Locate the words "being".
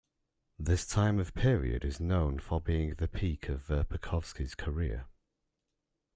2.59-2.95